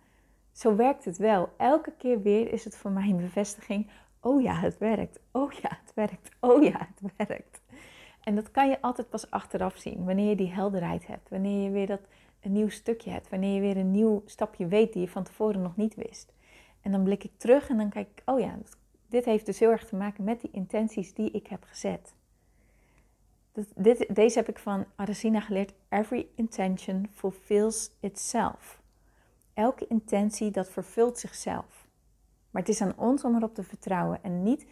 Zo 0.53 0.77
werkt 0.77 1.05
het 1.05 1.17
wel. 1.17 1.53
Elke 1.57 1.93
keer 1.99 2.23
weer 2.23 2.53
is 2.53 2.65
het 2.65 2.77
voor 2.77 2.91
mij 2.91 3.09
een 3.09 3.17
bevestiging. 3.17 3.91
Oh 4.21 4.43
ja, 4.43 4.55
het 4.55 4.79
werkt. 4.79 5.21
Oh 5.33 5.53
ja, 5.53 5.79
het 5.85 5.95
werkt. 5.95 6.31
Oh 6.41 6.63
ja, 6.63 6.89
het 6.97 7.29
werkt. 7.29 7.60
En 8.21 8.35
dat 8.35 8.51
kan 8.51 8.69
je 8.69 8.81
altijd 8.81 9.09
pas 9.09 9.31
achteraf 9.31 9.77
zien. 9.77 10.05
Wanneer 10.05 10.29
je 10.29 10.37
die 10.37 10.53
helderheid 10.53 11.07
hebt. 11.07 11.29
Wanneer 11.29 11.65
je 11.65 11.71
weer 11.71 11.87
dat 11.87 12.01
een 12.41 12.53
nieuw 12.53 12.69
stukje 12.69 13.11
hebt. 13.11 13.29
Wanneer 13.29 13.55
je 13.55 13.61
weer 13.61 13.77
een 13.77 13.91
nieuw 13.91 14.23
stapje 14.27 14.67
weet 14.67 14.93
die 14.93 15.03
je 15.03 15.09
van 15.09 15.25
tevoren 15.25 15.63
nog 15.63 15.77
niet 15.77 15.95
wist. 15.95 16.33
En 16.81 16.93
dan 16.93 17.03
blik 17.03 17.25
ik 17.25 17.33
terug 17.37 17.69
en 17.69 17.77
dan 17.77 17.89
kijk 17.89 18.09
ik, 18.15 18.23
oh 18.25 18.41
ja, 18.41 18.59
dit 19.07 19.25
heeft 19.25 19.47
dus 19.47 19.59
heel 19.59 19.71
erg 19.71 19.87
te 19.87 19.97
maken 19.97 20.25
met 20.25 20.41
die 20.41 20.51
intenties 20.53 21.15
die 21.15 21.31
ik 21.31 21.47
heb 21.47 21.65
gezet. 21.65 22.15
Dit, 23.75 24.15
deze 24.15 24.39
heb 24.39 24.49
ik 24.49 24.59
van 24.59 24.85
Aracina 24.97 25.41
geleerd. 25.41 25.73
Every 25.89 26.27
intention 26.35 27.09
fulfills 27.13 27.91
itself. 28.01 28.81
Elke 29.55 29.87
intentie 29.87 30.51
dat 30.51 30.71
vervult 30.71 31.19
zichzelf. 31.19 31.89
Maar 32.51 32.63
het 32.63 32.71
is 32.71 32.81
aan 32.81 32.99
ons 32.99 33.25
om 33.25 33.37
erop 33.37 33.55
te 33.55 33.63
vertrouwen 33.63 34.23
en 34.23 34.43
niet 34.43 34.67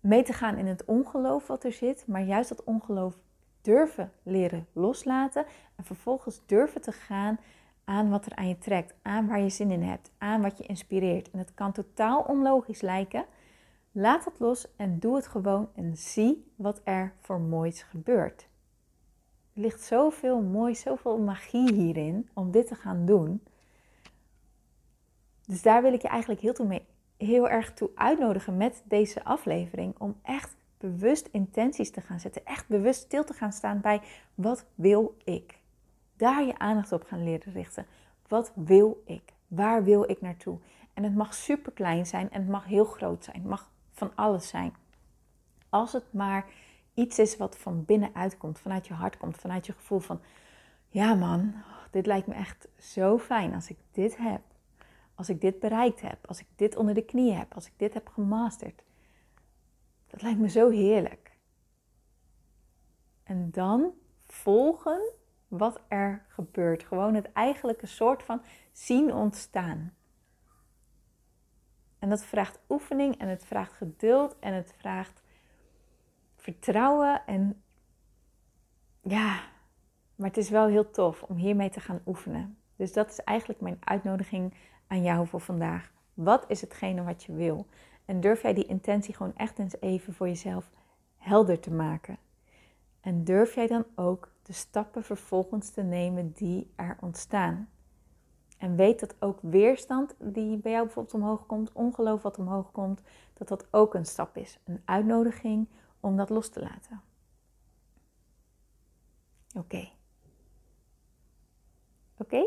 mee 0.00 0.22
te 0.22 0.32
gaan 0.32 0.56
in 0.56 0.66
het 0.66 0.84
ongeloof 0.84 1.46
wat 1.46 1.64
er 1.64 1.72
zit, 1.72 2.04
maar 2.06 2.22
juist 2.22 2.48
dat 2.48 2.64
ongeloof 2.64 3.18
durven 3.60 4.12
leren 4.22 4.66
loslaten 4.72 5.44
en 5.76 5.84
vervolgens 5.84 6.40
durven 6.46 6.80
te 6.80 6.92
gaan 6.92 7.38
aan 7.84 8.10
wat 8.10 8.26
er 8.26 8.34
aan 8.34 8.48
je 8.48 8.58
trekt, 8.58 8.94
aan 9.02 9.26
waar 9.26 9.40
je 9.40 9.48
zin 9.48 9.70
in 9.70 9.82
hebt, 9.82 10.10
aan 10.18 10.42
wat 10.42 10.58
je 10.58 10.66
inspireert. 10.66 11.30
En 11.30 11.38
het 11.38 11.54
kan 11.54 11.72
totaal 11.72 12.20
onlogisch 12.22 12.80
lijken, 12.80 13.24
Laat 13.92 14.24
het 14.24 14.38
los 14.38 14.76
en 14.76 14.98
doe 14.98 15.16
het 15.16 15.26
gewoon 15.26 15.68
en 15.74 15.96
zie 15.96 16.52
wat 16.56 16.80
er 16.84 17.12
voor 17.20 17.40
moois 17.40 17.82
gebeurt. 17.82 18.48
Er 19.52 19.60
ligt 19.60 19.82
zoveel 19.82 20.40
moois, 20.40 20.80
zoveel 20.80 21.18
magie 21.18 21.72
hierin 21.72 22.28
om 22.34 22.50
dit 22.50 22.66
te 22.66 22.74
gaan 22.74 23.06
doen. 23.06 23.42
Dus 25.46 25.62
daar 25.62 25.82
wil 25.82 25.92
ik 25.92 26.02
je 26.02 26.08
eigenlijk 26.08 26.40
heel, 26.40 26.52
toe 26.52 26.66
mee, 26.66 26.86
heel 27.20 27.48
erg 27.48 27.72
toe 27.74 27.90
uitnodigen 27.94 28.56
met 28.56 28.82
deze 28.84 29.24
aflevering. 29.24 29.94
Om 29.98 30.16
echt 30.22 30.56
bewust 30.78 31.28
intenties 31.32 31.90
te 31.90 32.00
gaan 32.00 32.20
zetten. 32.20 32.46
Echt 32.46 32.68
bewust 32.68 33.00
stil 33.00 33.24
te 33.24 33.32
gaan 33.32 33.52
staan 33.52 33.80
bij 33.80 34.00
wat 34.34 34.64
wil 34.74 35.16
ik. 35.24 35.58
Daar 36.16 36.44
je 36.44 36.58
aandacht 36.58 36.92
op 36.92 37.04
gaan 37.04 37.24
leren 37.24 37.52
richten. 37.52 37.86
Wat 38.28 38.52
wil 38.54 39.02
ik? 39.06 39.32
Waar 39.48 39.84
wil 39.84 40.10
ik 40.10 40.20
naartoe? 40.20 40.58
En 40.94 41.02
het 41.02 41.14
mag 41.14 41.34
super 41.34 41.72
klein 41.72 42.06
zijn 42.06 42.30
en 42.30 42.40
het 42.40 42.50
mag 42.50 42.64
heel 42.64 42.84
groot 42.84 43.24
zijn. 43.24 43.36
Het 43.36 43.48
mag 43.48 43.70
van 43.92 44.12
alles 44.14 44.48
zijn. 44.48 44.74
Als 45.68 45.92
het 45.92 46.12
maar 46.12 46.46
iets 46.94 47.18
is 47.18 47.36
wat 47.36 47.58
van 47.58 47.84
binnenuit 47.84 48.38
komt, 48.38 48.58
vanuit 48.58 48.86
je 48.86 48.94
hart 48.94 49.16
komt, 49.16 49.36
vanuit 49.36 49.66
je 49.66 49.72
gevoel 49.72 49.98
van, 49.98 50.20
ja 50.88 51.14
man, 51.14 51.54
dit 51.90 52.06
lijkt 52.06 52.26
me 52.26 52.34
echt 52.34 52.68
zo 52.78 53.18
fijn 53.18 53.54
als 53.54 53.70
ik 53.70 53.76
dit 53.92 54.16
heb. 54.16 54.40
Als 55.20 55.28
ik 55.28 55.40
dit 55.40 55.58
bereikt 55.58 56.00
heb, 56.00 56.26
als 56.26 56.40
ik 56.40 56.46
dit 56.56 56.76
onder 56.76 56.94
de 56.94 57.04
knie 57.04 57.32
heb, 57.32 57.54
als 57.54 57.66
ik 57.66 57.72
dit 57.76 57.94
heb 57.94 58.08
gemasterd. 58.08 58.82
Dat 60.06 60.22
lijkt 60.22 60.38
me 60.38 60.48
zo 60.48 60.70
heerlijk. 60.70 61.36
En 63.22 63.50
dan 63.50 63.92
volgen 64.26 65.00
wat 65.48 65.80
er 65.88 66.24
gebeurt. 66.28 66.82
Gewoon 66.82 67.14
het 67.14 67.32
eigenlijke 67.32 67.86
soort 67.86 68.22
van 68.22 68.42
zien 68.72 69.14
ontstaan. 69.14 69.94
En 71.98 72.08
dat 72.08 72.24
vraagt 72.24 72.58
oefening 72.68 73.18
en 73.18 73.28
het 73.28 73.44
vraagt 73.44 73.72
geduld 73.72 74.38
en 74.38 74.54
het 74.54 74.74
vraagt 74.78 75.22
vertrouwen. 76.36 77.26
En 77.26 77.62
ja, 79.00 79.40
maar 80.14 80.28
het 80.28 80.36
is 80.36 80.50
wel 80.50 80.66
heel 80.66 80.90
tof 80.90 81.22
om 81.22 81.36
hiermee 81.36 81.70
te 81.70 81.80
gaan 81.80 82.02
oefenen. 82.06 82.58
Dus 82.76 82.92
dat 82.92 83.10
is 83.10 83.18
eigenlijk 83.18 83.60
mijn 83.60 83.78
uitnodiging 83.80 84.54
aan 84.90 85.02
jou 85.02 85.26
voor 85.26 85.40
vandaag. 85.40 85.92
Wat 86.14 86.44
is 86.48 86.60
hetgene 86.60 87.02
wat 87.02 87.24
je 87.24 87.32
wil? 87.32 87.66
En 88.04 88.20
durf 88.20 88.42
jij 88.42 88.54
die 88.54 88.66
intentie 88.66 89.14
gewoon 89.14 89.36
echt 89.36 89.58
eens 89.58 89.80
even 89.80 90.14
voor 90.14 90.28
jezelf 90.28 90.70
helder 91.18 91.60
te 91.60 91.70
maken? 91.70 92.18
En 93.00 93.24
durf 93.24 93.54
jij 93.54 93.66
dan 93.66 93.84
ook 93.94 94.32
de 94.42 94.52
stappen 94.52 95.04
vervolgens 95.04 95.70
te 95.70 95.82
nemen 95.82 96.32
die 96.32 96.70
er 96.76 96.96
ontstaan? 97.00 97.68
En 98.58 98.76
weet 98.76 99.00
dat 99.00 99.14
ook 99.18 99.38
weerstand 99.42 100.14
die 100.18 100.56
bij 100.56 100.72
jou 100.72 100.84
bijvoorbeeld 100.84 101.14
omhoog 101.14 101.46
komt, 101.46 101.72
ongeloof 101.72 102.22
wat 102.22 102.38
omhoog 102.38 102.72
komt, 102.72 103.02
dat 103.34 103.48
dat 103.48 103.66
ook 103.70 103.94
een 103.94 104.06
stap 104.06 104.36
is. 104.36 104.58
Een 104.64 104.82
uitnodiging 104.84 105.68
om 106.00 106.16
dat 106.16 106.30
los 106.30 106.48
te 106.48 106.60
laten. 106.60 107.00
Oké. 109.56 109.88
Oké? 112.16 112.46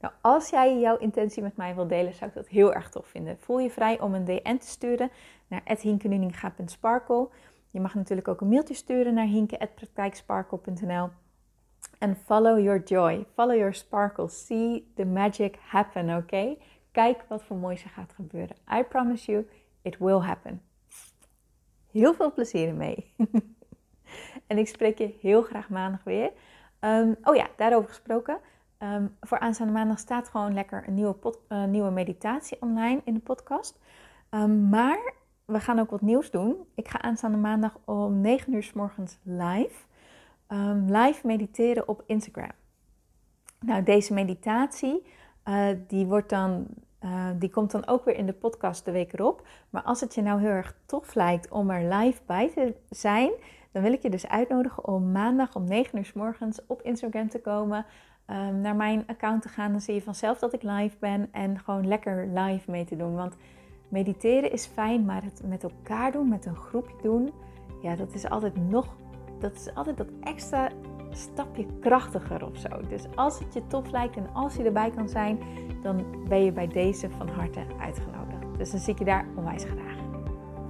Nou, 0.00 0.14
als 0.20 0.50
jij 0.50 0.78
jouw 0.78 0.96
intentie 0.96 1.42
met 1.42 1.56
mij 1.56 1.74
wilt 1.74 1.88
delen, 1.88 2.14
zou 2.14 2.30
ik 2.30 2.36
dat 2.36 2.48
heel 2.48 2.74
erg 2.74 2.90
tof 2.90 3.06
vinden. 3.06 3.38
Voel 3.38 3.58
je 3.58 3.70
vrij 3.70 4.00
om 4.00 4.14
een 4.14 4.24
DM 4.24 4.56
te 4.56 4.66
sturen 4.66 5.10
naar 5.46 5.62
hinkenuninga.sparkle. 5.80 7.28
Je 7.70 7.80
mag 7.80 7.94
natuurlijk 7.94 8.28
ook 8.28 8.40
een 8.40 8.48
mailtje 8.48 8.74
sturen 8.74 9.14
naar 9.14 9.26
hinke.praktijksparkle.nl. 9.26 11.08
En 11.98 12.16
follow 12.16 12.58
your 12.58 12.82
joy, 12.82 13.26
follow 13.34 13.56
your 13.56 13.74
sparkle, 13.74 14.28
see 14.28 14.92
the 14.94 15.04
magic 15.04 15.58
happen, 15.60 16.16
oké? 16.16 16.56
Kijk 16.92 17.24
wat 17.28 17.42
voor 17.42 17.56
moois 17.56 17.84
er 17.84 17.90
gaat 17.90 18.12
gebeuren. 18.12 18.56
I 18.72 18.82
promise 18.82 19.32
you, 19.32 19.48
it 19.82 19.98
will 19.98 20.18
happen. 20.18 20.62
Heel 21.90 22.14
veel 22.14 22.32
plezier 22.32 22.68
ermee. 22.68 23.14
en 24.46 24.58
ik 24.58 24.68
spreek 24.68 24.98
je 24.98 25.14
heel 25.20 25.42
graag 25.42 25.68
maandag 25.68 26.04
weer. 26.04 26.30
Ehm, 26.78 27.14
oh 27.22 27.36
ja, 27.36 27.48
daarover 27.56 27.88
gesproken. 27.88 28.38
Ehm, 28.78 29.06
voor 29.20 29.38
aanstaande 29.38 29.72
maandag 29.72 29.98
staat 29.98 30.28
gewoon 30.28 30.54
lekker 30.54 30.84
een 30.86 30.94
nieuwe, 30.94 31.34
uh, 31.48 31.64
nieuwe 31.64 31.90
meditatie 31.90 32.56
online 32.60 33.00
in 33.04 33.14
de 33.14 33.20
podcast. 33.20 33.78
Um, 34.30 34.68
maar 34.68 35.12
we 35.44 35.60
gaan 35.60 35.78
ook 35.78 35.90
wat 35.90 36.00
nieuws 36.00 36.30
doen. 36.30 36.56
Ik 36.74 36.88
ga 36.88 37.02
aanstaande 37.02 37.38
maandag 37.38 37.78
om 37.84 38.20
9 38.20 38.52
uur 38.52 38.62
s 38.62 38.72
morgens 38.72 39.18
live. 39.22 39.86
Ehm, 40.46 40.84
live 40.84 41.26
mediteren 41.26 41.88
op 41.88 42.02
Instagram. 42.06 42.50
Nou, 43.60 43.82
deze 43.82 44.14
meditatie, 44.14 45.06
uh, 45.48 45.66
die, 45.86 46.06
wordt 46.06 46.28
dan, 46.28 46.66
uh, 47.04 47.26
die 47.38 47.50
komt 47.50 47.70
dan 47.70 47.86
ook 47.86 48.04
weer 48.04 48.16
in 48.16 48.26
de 48.26 48.32
podcast 48.32 48.84
de 48.84 48.90
week 48.90 49.12
erop. 49.12 49.46
Maar 49.70 49.82
als 49.82 50.00
het 50.00 50.14
je 50.14 50.22
nou 50.22 50.40
heel 50.40 50.50
erg 50.50 50.74
tof 50.86 51.14
lijkt 51.14 51.50
om 51.50 51.70
er 51.70 51.94
live 51.94 52.20
bij 52.26 52.50
te 52.50 52.74
zijn, 52.90 53.30
dan 53.72 53.82
wil 53.82 53.92
ik 53.92 54.02
je 54.02 54.10
dus 54.10 54.28
uitnodigen 54.28 54.86
om 54.86 55.12
maandag 55.12 55.54
om 55.54 55.64
9 55.64 55.98
uur 55.98 56.04
s 56.04 56.12
morgens 56.12 56.60
op 56.66 56.82
Instagram 56.82 57.28
te 57.28 57.40
komen. 57.40 57.86
Ehm, 58.28 58.60
naar 58.60 58.76
mijn 58.76 59.04
account 59.06 59.42
te 59.42 59.48
gaan. 59.48 59.70
Dan 59.70 59.80
zie 59.80 59.94
je 59.94 60.02
vanzelf 60.02 60.38
dat 60.38 60.52
ik 60.52 60.62
live 60.62 60.96
ben 60.98 61.28
en 61.32 61.58
gewoon 61.58 61.86
lekker 61.86 62.28
live 62.34 62.70
mee 62.70 62.84
te 62.84 62.96
doen. 62.96 63.14
Want 63.14 63.36
mediteren 63.88 64.52
is 64.52 64.66
fijn, 64.66 65.04
maar 65.04 65.22
het 65.22 65.42
met 65.46 65.62
elkaar 65.62 66.12
doen, 66.12 66.28
met 66.28 66.46
een 66.46 66.56
groepje 66.56 66.96
doen, 67.02 67.32
ja, 67.82 67.96
dat 67.96 68.14
is 68.14 68.28
altijd 68.28 68.56
nog, 68.56 68.96
dat 69.38 69.54
is 69.54 69.74
altijd 69.74 69.96
dat 69.96 70.08
extra 70.20 70.70
stapje 71.10 71.66
krachtiger 71.80 72.46
of 72.46 72.56
zo. 72.56 72.68
Dus 72.88 73.04
als 73.14 73.38
het 73.38 73.54
je 73.54 73.66
tof 73.66 73.90
lijkt 73.90 74.16
en 74.16 74.28
als 74.32 74.54
je 74.54 74.62
erbij 74.62 74.90
kan 74.90 75.08
zijn, 75.08 75.38
dan 75.82 76.04
ben 76.28 76.44
je 76.44 76.52
bij 76.52 76.68
deze 76.68 77.10
van 77.10 77.28
harte 77.28 77.60
uitgenodigd. 77.80 78.58
Dus 78.58 78.70
dan 78.70 78.80
zie 78.80 78.92
ik 78.92 78.98
je 78.98 79.04
daar 79.04 79.26
onwijs 79.36 79.64
graag. 79.64 79.98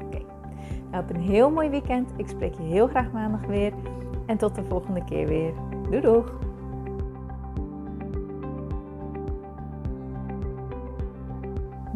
Oké, 0.05 0.23
nou 0.91 1.05
heb 1.05 1.11
een 1.11 1.21
heel 1.21 1.51
mooi 1.51 1.69
weekend. 1.69 2.11
Ik 2.17 2.29
spreek 2.29 2.55
je 2.55 2.63
heel 2.63 2.89
graag 2.89 3.13
maandag 3.13 3.47
weer. 3.47 3.73
En 4.27 4.37
tot 4.37 4.55
de 4.55 4.65
volgende 4.65 5.05
keer 5.05 5.27
weer. 5.27 5.53
Doei 5.91 6.01
doeg! 6.01 6.48